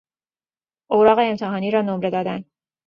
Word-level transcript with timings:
اوراق 0.91 1.17
امتحانی 1.19 1.71
را 1.71 1.81
نمره 1.81 2.09
دادن 2.09 2.45